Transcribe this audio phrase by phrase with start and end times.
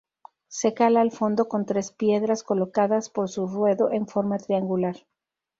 [0.47, 4.95] Se cala al fondo con tres piedras colocadas por su ruedo en forma triangular.